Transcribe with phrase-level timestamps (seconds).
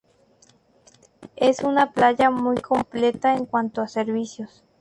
[1.35, 4.63] Es una playa muy completa en cuanto a servicios.